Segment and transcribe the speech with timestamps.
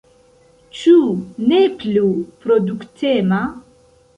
[0.77, 0.93] Ĉu
[1.51, 2.09] ne plu
[2.45, 3.45] produktema?